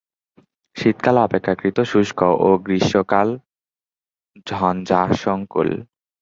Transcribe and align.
শীতকাল 0.75 1.15
অপেক্ষাকৃত 1.21 1.77
শুষ্ক 1.91 2.19
ও 2.39 2.49
গ্রীষ্মকাল 2.65 3.27
ঝঞ্ঝাসঙ্কুল। 4.47 5.69